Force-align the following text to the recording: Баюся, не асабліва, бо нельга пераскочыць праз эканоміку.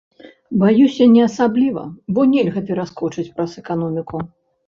Баюся, 0.61 1.03
не 1.15 1.21
асабліва, 1.29 1.83
бо 2.17 2.25
нельга 2.33 2.59
пераскочыць 2.69 3.29
праз 3.35 3.51
эканоміку. 3.65 4.17